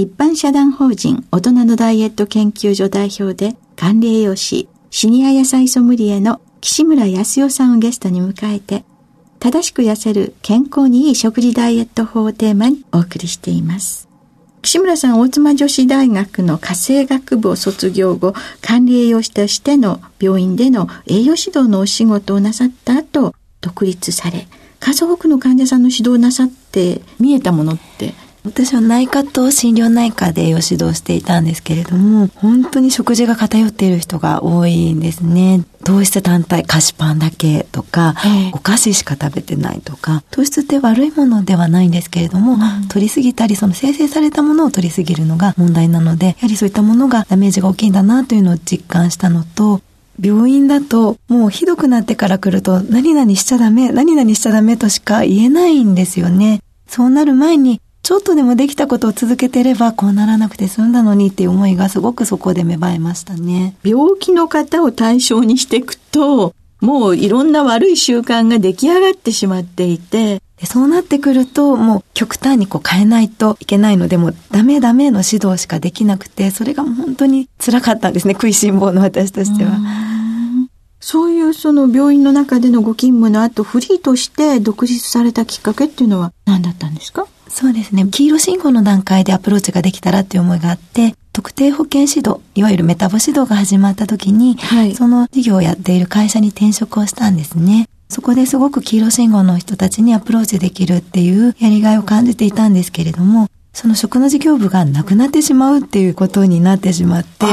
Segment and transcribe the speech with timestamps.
[0.00, 8.84] 一般社団法人大人のダイエット研究所代表で管理栄養士シニア野菜ソムリエの岸村康代さんをゲストに迎えて
[9.40, 14.08] 正しく痩せる健康にいい食事ダイエット法をテーマにお送りしています。
[14.62, 24.48] 岸村さん、大妻女子大学の家政学部を卒業後、管理栄養士としての病院での栄養指導のお仕事をなさった後、独立され、
[24.80, 28.14] 数多くの患者さんの指導をなさって見えたものって
[28.48, 35.64] 私は内科と心療内科で栄養指導していたんですけれども、本当に食事が偏っている人が多いんですね。
[35.84, 38.14] 糖質単体、菓子パンだけとか、
[38.52, 49.80] お菓子しか食べてないとか、糖質って悪いものではないんですけれども、うん、取りすぎたり、その生成されたものを取りすぎるのが問題なので、やはりそういったものがダメージが大きいんだなというのを実感したのと、
[50.20, 56.60] 病院だともうひどくなってから来ると何々しちゃダメ、何々しちゃダメとしか言えないんですよね。
[56.88, 63.76] そうなる前にちょっとでもできたことを続けてればこうならなくて済んだのにっていう思いがすごくそこで芽生えましたね。
[63.84, 79.72] 病気の方を対象にしていくと、もういろんな悪い習慣が出来上がってしまっていて、でそうなってくると、もう極端にこう変えないといけないので、もうダメダメの指導しかできなくて、それが本当に辛かったんですね、食いしん坊の私としては。
[80.98, 87.26] そういうその病院の中でのご勤務の後、フリーとして独立されたきっかけっていうのは何だったんですか？
[87.48, 88.06] そうですね。
[88.10, 97.88] 黄色信号の段階でアプローチができたらっていう思いがあって、特定保険指導、いわゆるメタボ指導が始まった時に、はい、その事業をやっている会社に転職をしたんですね。
[98.08, 107.46] そこですごく黄色信号の人たちにアプローチできるっていうやりがいを感じていたんですけれども、その食の事業部がなくなってしまうっていうことになってしまって、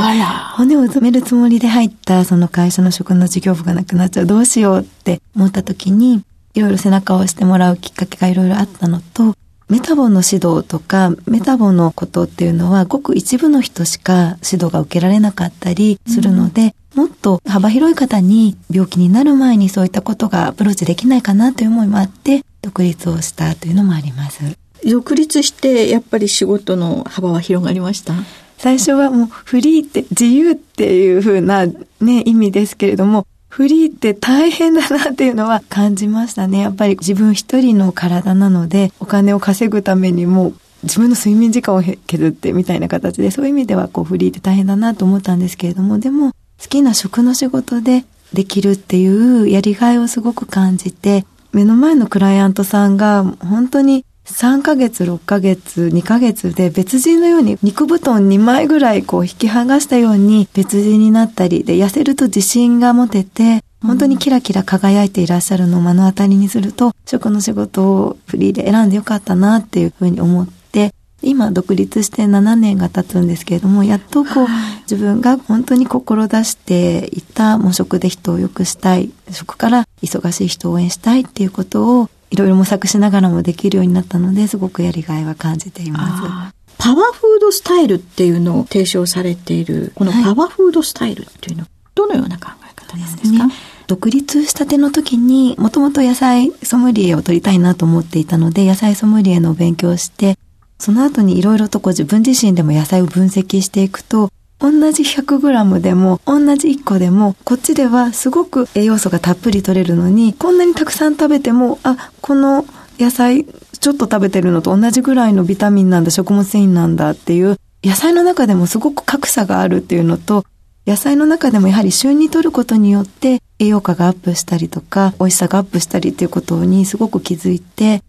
[0.56, 6.24] 骨を埋めるつもりで入ったその会社の食の事業部がなくなっちゃう、どうしようって思った時に、
[6.56, 9.36] いろいろ背中を押してもらうきっかけがいろいろあったのと、
[9.68, 24.44] メタボの指導とか、メタボのことっていうのは、ごく一部の人しか指導が受けられなかったりするので、うん、もっと幅広い方に病気になる前にそういったことがアプローチできないかなという思いもあって、独立をしたというのもあります。
[24.88, 28.14] 独立して、やっぱり仕事の幅は広がりました？
[28.58, 33.26] 最初はもうフリーって自由っていう風なね、意味ですけれども、
[33.56, 36.60] フリーって大変だなっていうのは感じましたね。
[36.68, 40.52] やっぱり自分一人の体なので、お金を稼ぐためにも
[40.84, 70.92] 自分の睡眠時間を削ってみたいな形で、そういう意味ではこうフリーって大変だなと思ったんですけれども、でも好きな食の仕事でできるっていうやりがいをすごく感じて、目の前のクライアントさんが本当に3ヶ月、6ヶ月、2ヶ月で別人のように肉布団2枚ぐらいこう引き剥がしたように別人になったりで痩せると自信が持てて本当にキラキラ輝いていらっしゃるのを目の当たりにすると食の仕事をフリーで選んでよかったなっていうふうに思って
[71.22, 74.48] 今独立して7年が経つんですけれどもやっとこう
[74.82, 86.66] 自分が本当に志していた模食で人を良くしたい食から忙しい人を応援したいっていうことをいろいろ模索しながらもできるようになったのですごくやりがいは感じています。
[86.78, 93.54] パワーフードスタイルっていうのを提唱されている、このパワーフードスタイルっていうのは、どのような考え方なんですか、ね、
[93.88, 100.38] 独立したての時にもともと野菜ソムリエを取りたいなと思っていたので野菜ソムリエの勉強をして
[100.78, 104.30] その後にいろいろとこう自分自身でも野菜を分析していくと
[104.60, 112.66] 同じ 100g でも同じ1個でもこっちではすごく栄養素がたっぷり取れるのにこんなにたくさん食べてもあこの
[112.98, 120.46] 野菜ちょっと食べてるのと同じぐらいのビタミンなんだ食物繊維なんだっていう野菜の中でもすごく格差があるっていうのと
[120.88, 128.02] 野菜の中でもやはり旬に摂ることによって栄養価がアップしたりとか美味しさがアップしたりっていうことにすごく気づいて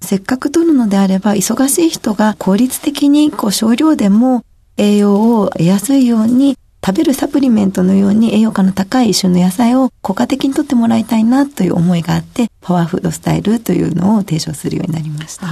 [0.00, 4.42] せっかく摂るのであれば忙しい人が効率的にこう少量でも
[4.76, 15.46] 栄養を得やすいように食べるサプリメントのように栄養価の高い旬の野菜を効果的にとってもらいたいなという思いがあってパワーフードスタイルというのを提唱するようになりました。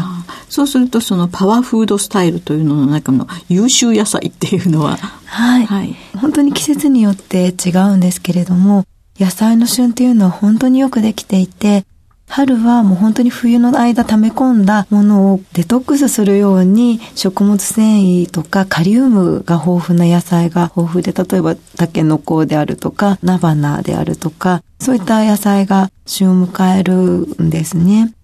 [0.50, 4.98] そうするとそのパワーフードスタイルというのの中の優秀野菜っていうのは？
[5.24, 8.84] はい、はい、本当に季節によって違うんですけれども
[9.18, 11.86] 野菜の旬っていうのは本当によくできていて
[12.28, 26.92] 春はもう本当に冬の間溜め込んだものをデトックスするように食物繊維とかカリウムが豊富な野菜が豊富で、例えばタケノコであるとか、菜花であるとか、そういった野菜が旬を迎える
[27.42, 28.14] んですね。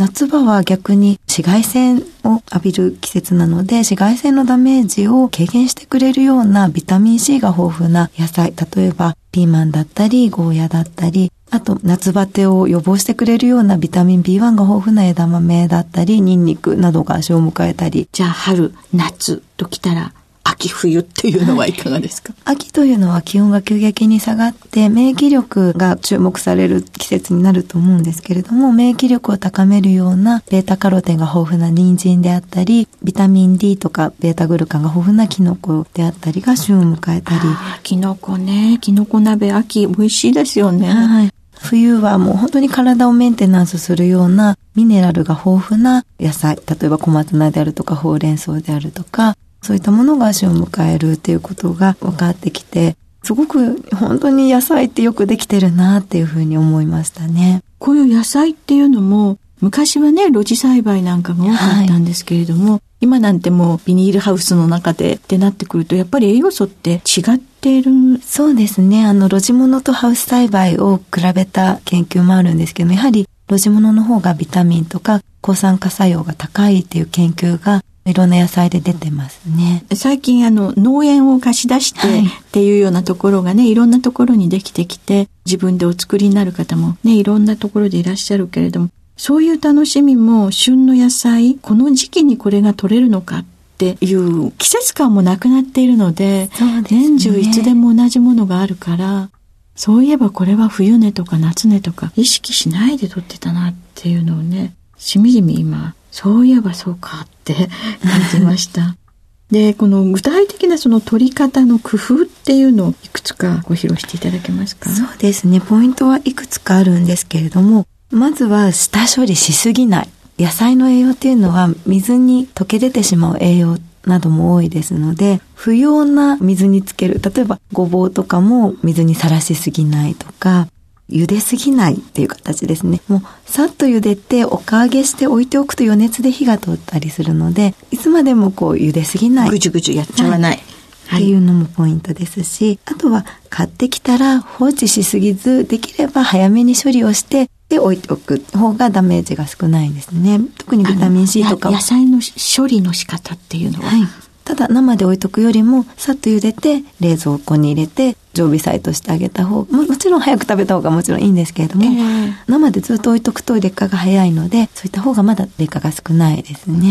[0.00, 18.08] 夏場は逆に紫外線を浴びる季節なので紫外線のダメージを軽減してくれるようなビタミン C が豊富な野菜例えばピーマンだったりゴーヤだったりあと、夏バテを予防してくれるようなビタミン B1 が豊富な枝豆だったり、ニンニクなどが足を迎えたり。
[18.12, 20.12] じゃあ、春、夏と来たら、
[20.50, 37.40] 秋冬っていうのはいかがですか、はい、秋というのは気温が急激に下がって免疫力が注目される季節になると思うんですけれども免疫力を高めるようなベータカロテンが豊富な人参であったりビタミン D とかベータグルカンが豊富なキノコであったりが旬を迎えたり。
[37.82, 38.78] キノコね。
[38.80, 40.88] キノコ鍋秋美味しいですよね。
[40.88, 57.62] はい冬はもう本当に体をメンテナンスするようなミネラルが豊富な野菜、例えば小松菜であるとかほうれん草であるとか、そういったものが足を迎えるっていうことが分かってきて、すごく本当に野菜ってよくできてるなっていうふうに思いましたね。
[57.78, 61.54] こういう野菜っていうのも、昔はね、露地栽培なんかが多か
[61.84, 69.04] ったんですけれども、はい、今なんてもうビニールハウスの中でってなってくると、やっぱり栄養素って違っているそうですね。
[69.04, 79.84] あの、露地物とハウス栽培を比べた研究もあるんですけども、やはり露地物の方がビタミンとか抗酸化作用が高いっていう研究がいろんな野菜で出てますね。
[79.94, 93.44] 最近あの農園を貸し出してっていうようなところがね、はい、いろんなところにできてきて、自分でお作りになる方もね、いろんなところでいらっしゃるけれども、そういう楽しみも旬の野菜、この時期にこれが取れるのかっ
[93.78, 99.30] ていう季節感もなくなっているので、でね、年中いつでも同じものがあるから、
[99.76, 107.54] そういえばこれは冬寝とか夏寝とか意識しないで撮ってたなっていうのをね、しみじみ今そういえばそうかって
[108.02, 108.96] 感じました。
[109.52, 114.90] で、この具体的なその取り方の工夫っていうのをいくつかご披露していただけますか？
[114.90, 115.60] そうですね。
[115.60, 120.08] ポイントはいくつかあるんですけれども、まずは下処理しすぎない。
[120.38, 127.20] 野菜の栄養っていうのは水に溶け出てしまう栄養なども多いですので、不要な水につける。
[127.20, 130.68] 例えばごぼうとかも水にさらしすぎないとか、
[131.10, 133.00] 茹ですぎないっていう形ですね。
[133.08, 139.50] もうさっと茹でておか揚げして置いておくと余熱で火が通ったりするので、いつまでもこう茹ですぎない。
[139.50, 140.62] ぐじゅぐじゅやっちゃわない。
[141.06, 150.40] はい、っていうのもポイントですし、あとは買ってきたら放置しすぎず、できれば早めに処理をして、で置いておく方がダメージが少ないですね。
[150.56, 152.20] 特にビタミン C とか野菜の
[152.56, 154.02] 処理の仕方っていうのは、はい、
[154.44, 166.90] ただ生で置いとくよりもさっと茹でて冷蔵庫に入れて常備菜としてあげた方ももちろん早く食べた方がもちろんいいんですけれども、えー、生でずっと置いとくと劣化が早いのでそういった方がまだ劣化が少ないですね。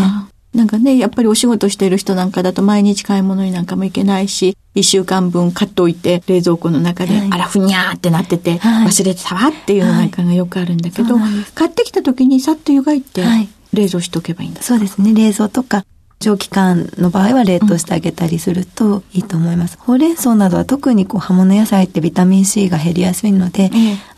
[0.57, 13.23] なんかね、やっぱりお仕事している人なんかだと毎日買い物になんかも行けないし、一週間分買っておいて冷蔵庫の中で、はい、あらふにゃーってなってて、はい、忘れてたわっていうのなんかがよくあるんだけど、はい、買ってきた時にさっと湯がいて、
[13.71, 15.13] 冷蔵しておけばいいんだそうですね。
[15.13, 15.85] 冷蔵とか
[16.19, 19.77] 長期間の場合は冷凍してあげたりするといいと思います。
[19.79, 23.67] うん、ほうれん草などは特にこう葉物野菜ってビタミン C が減りやすいので、え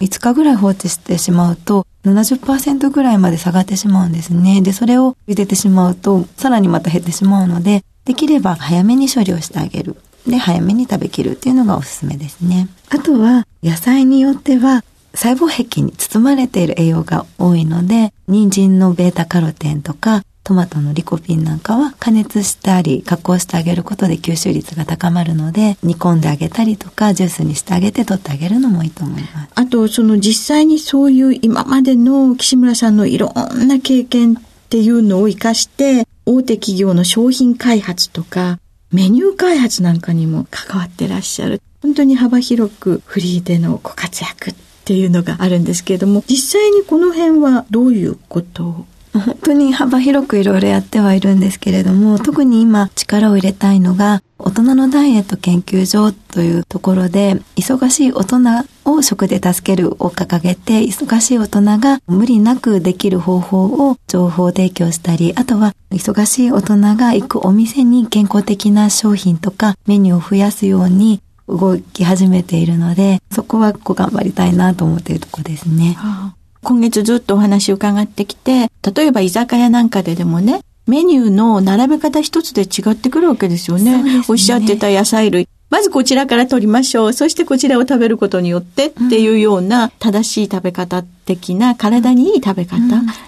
[0.03, 4.62] 5日ぐらい放置してしまうと70%ぐらいまで下がってしまうんですね。
[4.62, 9.96] で、それを茹でてしまうとさらにまた減ってしまうので、できれば早めに処理をしてあげる。
[10.27, 12.70] で、早めに食べきるっていうのがおすすめですね。
[12.89, 29.51] あとは野菜によっては細胞壁に包まれている栄養が多いので、人参のベータカロテンとかトマトのリコピンなんかは加熱したり加工してあげることで吸収率が高まるので煮込んであげたりとかジュースにしてあげて取ってあげるのもいいと思います。
[29.53, 34.36] あとその実際にそういう今までの岸村さんのいろんな経験っ
[34.69, 38.60] ていうのを生かして大手企業の商品開発とか
[38.91, 41.62] メニュー開発なんかにも関わってらっしゃる。
[41.81, 44.55] 本当に幅広くフリーでのご活躍っ
[44.86, 48.86] ていうのがあるんですけれども、実際にこの辺はどういうこと
[49.19, 58.39] 本当に幅広くいろいろやってはいるんですけれども、特に今力を入れたいのが、大人のダイエット研究所というところで、忙しい大人
[58.85, 75.95] を食で助けるを掲げて、忙しい大人が無理なくできる方法を情報提供したり、あとは忙しい大人が行くお店に健康的な商品とかメニューを増やすように動き始めているので、そこはこう頑張りたいなと思っているところですね。
[75.97, 84.01] はあ今月ずっとお話を伺ってきて、例えば居酒屋なんかででもね、メニューの並べ方一つで違ってくるわけですよね。
[84.01, 85.47] ねおっしゃってた野菜類。
[85.69, 87.13] まずこちらから取りましょう。
[87.13, 92.79] そしてこちらを食べることによってっていうような正しい食べ方的な体にいい食べ方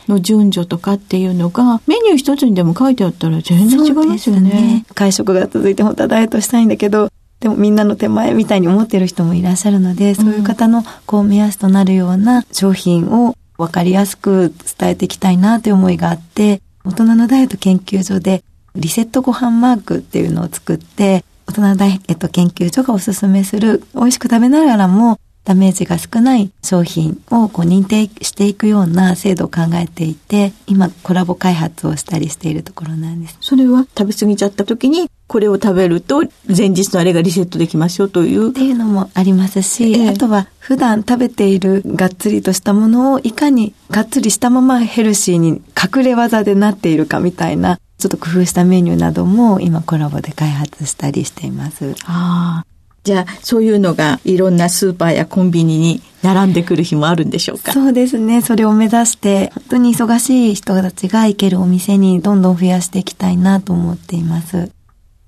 [0.07, 4.49] の順序とかっていうのがメニュー一つにでも書いてあったら全然違いますよね。
[4.49, 7.10] ね会食が続いて本当はダイエットしたいんだけど、
[7.41, 18.43] でもみんなの手前みたいに思ってる人もいらっしゃるので、そういう方のこう目安となるような商品を分かりやすく伝えていきたいなという思いがあって、大人のダイエット研究所で
[18.75, 33.37] リセットご飯マークっていうのを作って、大人のダイエット研究所がおすすめする美味しく食べながらもダメージが少ない商品をこう認定していくような制度を考えていて、今コラボ開発をしたりしているところなんです。
[33.41, 38.49] それは食べ過ぎちゃった時にこれを食べると前日のあれがリセットできますよという。
[38.49, 51.95] っていうのもありますし、えー、あとは普段食べているがっつりとしたものをいかにがっつりしたままヘルシーに隠れ技でなっているかみたいなちょっと工夫したメニューなども今コラボで開発したりしています。
[52.03, 52.65] ああ。
[53.03, 57.71] じゃあ、そういうのがいろんなスーパーやコンビニに並んでくる日もあるんでしょうか？
[57.71, 58.43] そうですね。
[58.43, 64.69] それを目指して、本当に忙しい人たちが行けるお店にどんどん増やしていきたいなと思っています。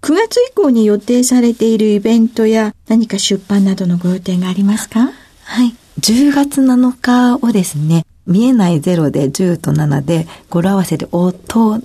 [0.04, 5.14] 9月以降に予定されているイベントや何か出版などのご予定がありますか？
[5.46, 5.74] はい。
[6.02, 11.80] 10月7日をですね、見えないゼロで10と7で語呂合わせで大人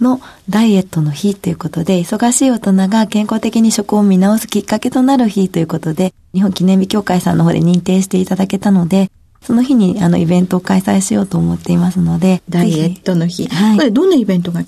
[0.00, 0.20] の
[0.50, 9.12] ダイエットの日ということで、忙しい大人が健康的に食を見直すきっかけとなる日ということで、日本記念日協会さんの方で認定していただけたので、
[9.44, 12.42] その日にあのイベントを開催しようと思っていますので。
[12.48, 13.46] ダイエットの日。
[13.46, 13.76] はい。
[13.76, 14.66] これどんなイベントが予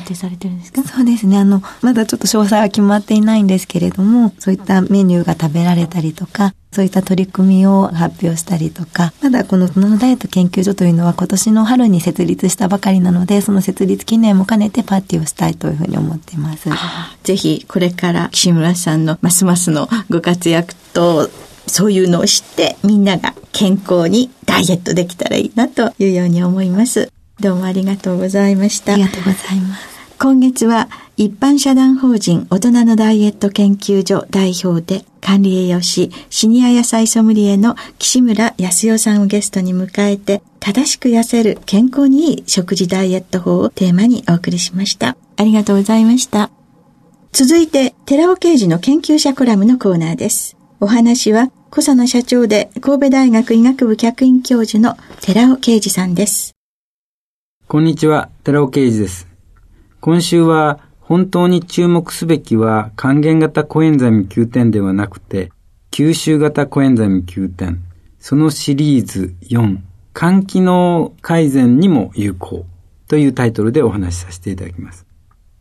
[0.00, 0.82] 定されてるんですか？
[0.82, 1.38] そうですね。
[1.38, 16.68] あの、まだちょっと詳細は決まっていないんですけれども、そういったメニューが食べられたりとか、そういった取り組みを発表したりとか、まだこの大人のダイエット研究所というのは今年の春に設立したばかりなので、その設立記念も兼ねてパーティーをしたいというふうに思っています。
[17.22, 21.30] ぜひこれから岸村さんのますますのご活躍と
[21.68, 27.12] そういうのを知ってみんなが健康にダイエットできたらいいなというように思います。
[27.40, 28.94] どうもありがとうございました。
[28.94, 29.98] ありがとうございます。
[30.18, 45.16] 今月は一般社団法人大人のダイエット研究所代表で管理栄養士シニア野菜ソムリエの岸村康代さんをゲストに迎えて正しく痩せる健康にいい食事ダイエット法をテーマにお送りしました。
[45.36, 46.50] ありがとうございました。
[47.30, 50.56] 続いて寺尾刑事の研究者コラムのコーナーです。
[50.80, 56.54] お話は小佐野社長で神戸大学医学部客員教授の寺尾啓二さんです。
[57.66, 59.28] こんにちは、寺尾啓二です。
[60.00, 65.52] 今週は本当に注目すべきは還元型コエンザイム Q10 ではなくて
[65.90, 67.76] 吸収型コエンザイム Q10
[68.18, 69.78] そのシリーズ4
[70.14, 72.64] 肝機能改善にも有効
[73.08, 75.06] というタイトルでお話しさせていただきます。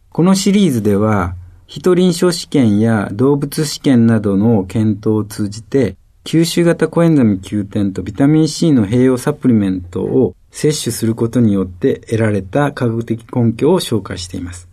[0.09, 1.35] このシリーズでは
[1.67, 14.67] 人臨床試験や動物試験などの検討を通じて、吸収型コエンザミ9点とビタミン C の併用サプリメントを摂取することによって得られた科学的根拠を紹介しています。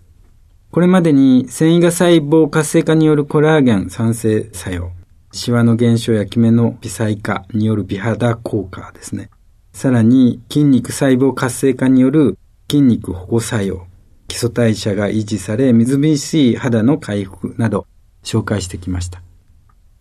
[0.70, 4.90] これまでに繊維が細胞活性化によるコラーゲン酸性作用、
[5.32, 9.30] シワの減少やキメの微細化による美肌効果ですね。
[9.72, 12.38] さらに筋肉細胞活性化による
[12.70, 13.86] 筋肉保護作用、
[14.28, 17.86] 基礎代謝が維持され、みずみずしい肌の回復など
[18.22, 19.22] 紹介してきました。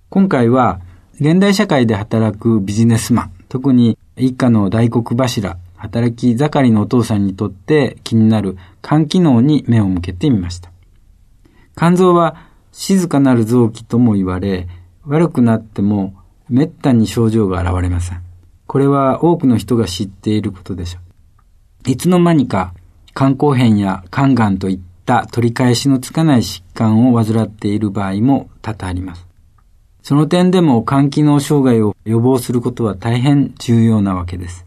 [0.09, 0.81] 今回は、
[1.19, 10.71] 現代社会で働くビジネスマン、特に一家の大黒柱、働き盛りのお父さんにとって気になる肝機能に目を向けてみました。
[11.75, 14.67] 肝臓は静かなる臓器とも言われ、
[15.05, 16.13] 悪くなっても
[16.47, 18.21] 滅多に症状が現れません。
[18.65, 20.99] これは多くの人が知っていることでしょ
[21.85, 21.91] う。
[21.91, 22.73] いつの間にか
[23.15, 29.27] 肝硬変や肝がんといった取り返しのつかない疾患を患っている場合も多々あります。
[30.01, 34.65] その点でも肝機能障害を予防することは大変重要なわけです。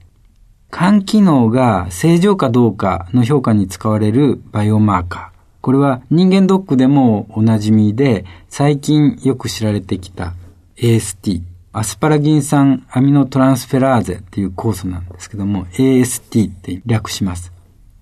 [0.73, 5.37] 肝機能が正常かどうかの評価に使われるバイオマーカー。
[5.61, 10.35] これは人間ドックでもおなじみで、最近よく知られてきた
[10.77, 17.53] AST、アスパラギン酸アミノトランスフェラーゼっていう酵素なんですけども、AST って略します。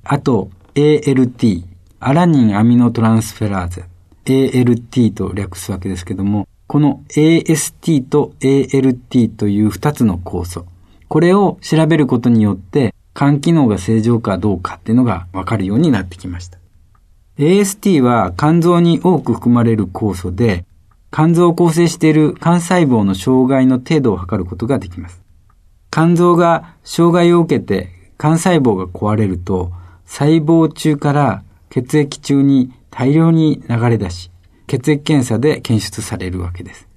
[0.05, 1.65] あと、ALT、
[1.99, 3.85] アラニンアミノトランスフェラーゼ、
[4.27, 10.67] ALT と略すわけですけども、この AST と ALT という2つの酵素、
[11.09, 16.59] これを調べることによって、肝機能が正常かどうかっていうのがわかるようになってきました。
[17.39, 20.67] AST は肝臓に多く含まれる酵素で、
[21.11, 25.23] 肝臓を構成している肝細胞の障害の程度を測ることができます。
[25.91, 29.73] 肝臓が障害を受けて肝細胞が壊れると、
[30.07, 34.31] 細胞中から血液中に大量に流れ出し、
[34.67, 36.89] 血液検査で検出されるわけです。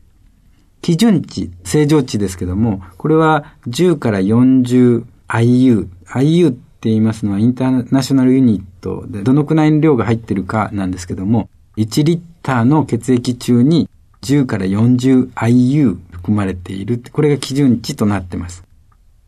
[0.82, 5.88] 基準値、正常値ですけども、これは10から 40IU。
[6.08, 13.90] IU って言いますのはインターナショナルユニットでどのくらいの量が入ってるかなんですけども、1リッターの血液中に
[14.22, 17.02] 10から 40IU 含まれている。
[17.12, 18.64] これが基準値となっています。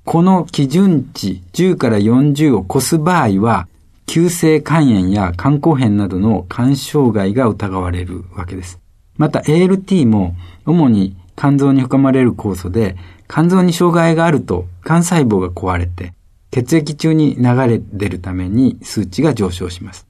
[0.06, 3.68] この基準値10から40を超す場合は、
[4.10, 8.80] 急性肝炎や肝硬変などの肝障害が疑われるわけです。
[9.18, 10.36] また ALT も
[10.66, 12.98] 主に肝臓に含まれる酵素で、
[13.30, 16.16] 肝臓に障害があると肝細胞が壊れて、
[16.50, 20.08] 血液中に流れ出るために数値が上昇します。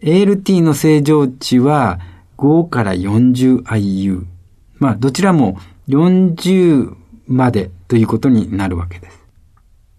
[0.00, 1.98] ALT の正常値は
[2.38, 4.26] 5から 40IU。
[4.78, 6.94] まあ、どちらも40
[7.26, 9.23] までということになるわけです。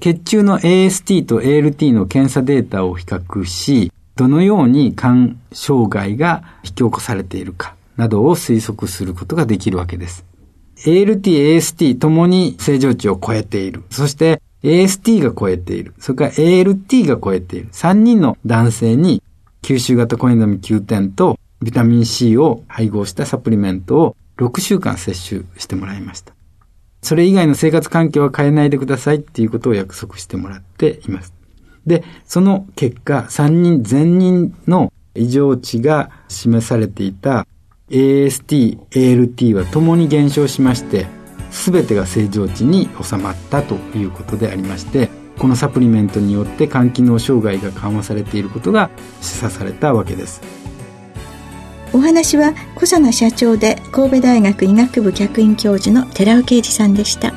[0.06, 10.24] 血中の AST と ALT の検査データを比較し、どのように肝障害が引き起こされているかなどを推測することができるわけです。
[10.86, 13.82] ALT、AST ともに正常値を超えている。
[13.90, 15.96] そして AST が超えている。
[15.98, 17.70] それから ALT が超えている。
[17.72, 19.24] 3人の男性に
[19.64, 26.35] 吸収型コエンザミ Q10 とビタミン C を配合したサプリメントを6週間摂取してもらいました。
[27.06, 31.36] それ以外の生活環境は変えないでくださいっていうことを約束してもらっています。
[31.86, 37.46] で、その結果、3人全人の異常値が示されていた
[37.92, 41.06] AST、ALT は共に減少しまして、
[41.52, 48.90] すべてが正常値に収まったということでありまして、このサプリメントによって肝機能障害が緩和されていることが
[49.22, 50.42] 示唆されたわけです。
[51.96, 57.34] お話は小佐奈社長で神戸大学医学部客員教授の寺尾啓二さんでした。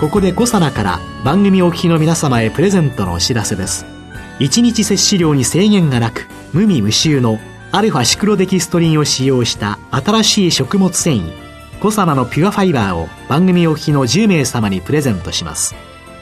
[0.00, 4.01] ここで小佐奈から番組お聞きの皆様へプレゼントのお知らせです。
[4.38, 7.38] 1日摂取量に制限がなく無味無臭の
[7.70, 11.42] アルファシクロデキストリンを使用した新しい食物繊維
[11.82, 15.74] コサナのピュアファイバーを番組お聞きの10名様にプレゼントします。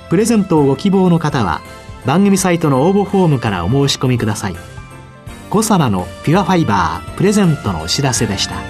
[0.09, 1.61] プレゼントをご希望の方は
[2.07, 4.57] 番組サイトの応募フォームからお申し込みください。
[5.51, 8.70] コサナのピュアファイバープレゼントのお知らせでした。